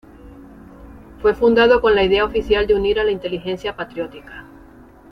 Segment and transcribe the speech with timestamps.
[1.21, 4.45] Fue fundado con la idea oficial de unir a la inteligencia patriótica.